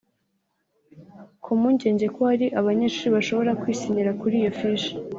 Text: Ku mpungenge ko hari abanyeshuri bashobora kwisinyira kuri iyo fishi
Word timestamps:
Ku 1.43 1.49
mpungenge 1.59 2.05
ko 2.15 2.19
hari 2.29 2.47
abanyeshuri 2.59 3.09
bashobora 3.17 3.57
kwisinyira 3.61 4.11
kuri 4.21 4.35
iyo 4.41 4.51
fishi 4.59 4.91